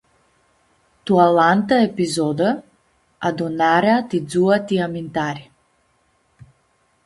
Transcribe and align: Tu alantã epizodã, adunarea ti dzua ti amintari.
Tu 1.09 1.19
alantã 1.25 1.77
epizodã, 1.89 2.49
adunarea 3.31 3.99
ti 4.09 4.17
dzua 4.29 4.57
ti 4.67 4.75
amintari. 4.87 5.45